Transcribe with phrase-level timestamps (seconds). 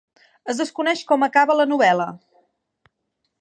[0.53, 2.09] Es desconeix com acaba la novel·la.